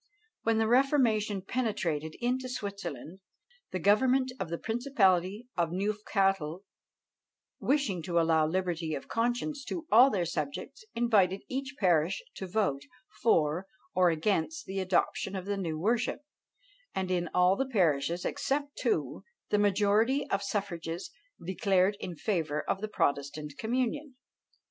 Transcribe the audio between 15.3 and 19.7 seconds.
of the new worship; and in all the parishes, except two, the